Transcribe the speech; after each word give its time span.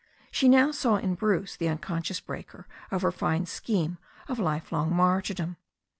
She 0.31 0.49
now 0.49 0.71
saw 0.71 0.95
in 0.95 1.13
Bruce 1.13 1.55
the 1.55 1.69
unconscious 1.69 2.19
breaker 2.19 2.65
of 2.89 3.03
her 3.03 3.11
fine 3.11 3.45
scheme 3.45 3.99
of 4.27 4.39
life 4.39 4.71
long 4.71 4.91
martyrdom. 4.95 5.57